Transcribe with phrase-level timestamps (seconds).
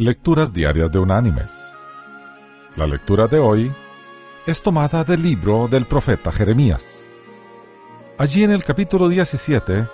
[0.00, 1.72] Lecturas Diarias de Unánimes.
[2.76, 3.74] La lectura de hoy
[4.46, 7.04] es tomada del libro del profeta Jeremías.
[8.16, 9.88] Allí en el capítulo 17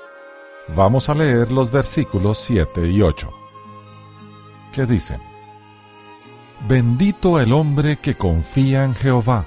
[0.76, 3.30] vamos a leer los versículos 7 y 8,
[4.74, 5.22] que dicen,
[6.68, 9.46] Bendito el hombre que confía en Jehová,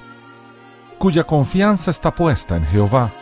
[0.98, 3.12] cuya confianza está puesta en Jehová,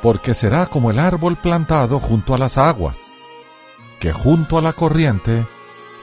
[0.00, 3.12] porque será como el árbol plantado junto a las aguas,
[4.00, 5.44] que junto a la corriente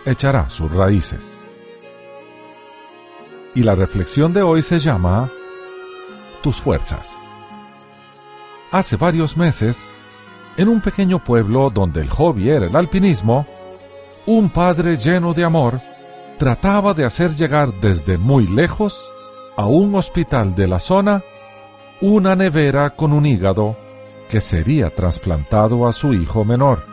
[0.06, 1.44] echará sus raíces.
[3.54, 5.30] Y la reflexión de hoy se llama
[6.42, 7.26] Tus fuerzas.
[8.72, 9.92] Hace varios meses,
[10.58, 13.48] en un pequeño pueblo donde el hobby era el alpinismo,
[14.26, 15.82] un padre lleno de amor
[16.38, 19.10] trataba de hacer llegar desde muy lejos
[19.56, 21.24] a un hospital de la zona
[22.02, 23.78] una nevera con un hígado
[24.30, 26.84] que sería trasplantado a su hijo menor,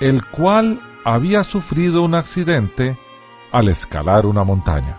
[0.00, 2.96] el cual había sufrido un accidente
[3.52, 4.98] al escalar una montaña.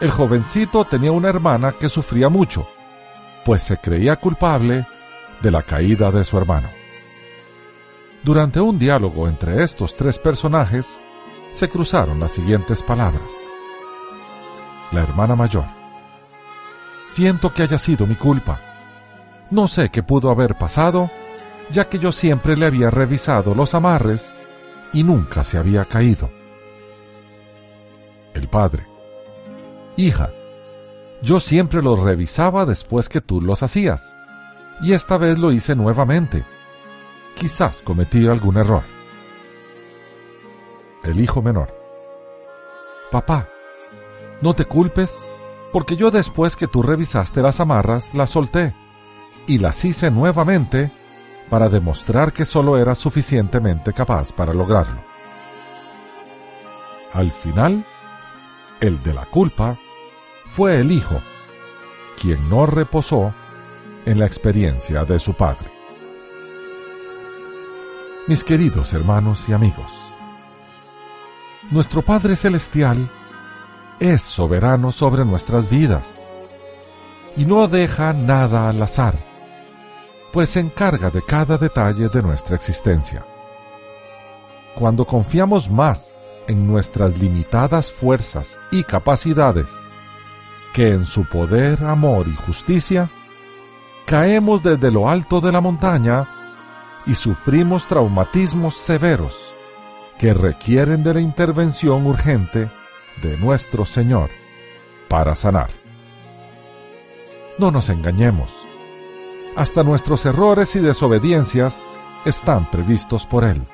[0.00, 2.68] El jovencito tenía una hermana que sufría mucho,
[3.44, 4.86] pues se creía culpable
[5.42, 6.68] de la caída de su hermano.
[8.22, 11.00] Durante un diálogo entre estos tres personajes,
[11.52, 13.32] se cruzaron las siguientes palabras.
[14.92, 15.64] La hermana mayor.
[17.06, 18.60] Siento que haya sido mi culpa.
[19.50, 21.10] No sé qué pudo haber pasado,
[21.70, 24.34] ya que yo siempre le había revisado los amarres
[24.92, 26.30] y nunca se había caído.
[28.34, 28.86] El padre.
[29.96, 30.30] Hija,
[31.22, 34.16] yo siempre los revisaba después que tú los hacías,
[34.80, 36.44] y esta vez lo hice nuevamente.
[37.34, 38.84] Quizás cometí algún error.
[41.02, 41.74] El hijo menor.
[43.10, 43.48] Papá,
[44.40, 45.28] no te culpes,
[45.72, 48.74] porque yo después que tú revisaste las amarras las solté
[49.46, 50.92] y las hice nuevamente
[51.48, 55.02] para demostrar que solo era suficientemente capaz para lograrlo.
[57.12, 57.84] Al final,
[58.80, 59.78] el de la culpa
[60.50, 61.20] fue el hijo,
[62.20, 63.32] quien no reposó
[64.04, 65.70] en la experiencia de su padre.
[68.26, 69.90] Mis queridos hermanos y amigos,
[71.70, 73.10] nuestro Padre Celestial
[74.00, 76.22] es soberano sobre nuestras vidas
[77.36, 79.27] y no deja nada al azar
[80.32, 83.24] pues se encarga de cada detalle de nuestra existencia.
[84.74, 86.16] Cuando confiamos más
[86.46, 89.70] en nuestras limitadas fuerzas y capacidades
[90.72, 93.10] que en su poder, amor y justicia,
[94.06, 96.28] caemos desde lo alto de la montaña
[97.06, 99.54] y sufrimos traumatismos severos
[100.18, 102.70] que requieren de la intervención urgente
[103.22, 104.30] de nuestro Señor
[105.08, 105.70] para sanar.
[107.58, 108.52] No nos engañemos
[109.58, 111.82] hasta nuestros errores y desobediencias
[112.24, 113.66] están previstos por Él.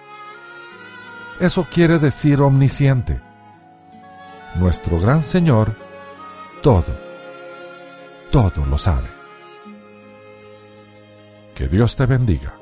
[1.40, 3.20] Eso quiere decir omnisciente.
[4.54, 5.76] Nuestro gran Señor
[6.62, 6.98] todo,
[8.30, 9.08] todo lo sabe.
[11.54, 12.54] Que Dios te bendiga.